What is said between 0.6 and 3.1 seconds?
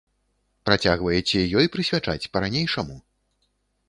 Працягваеце ёй прысвячаць па-ранейшаму?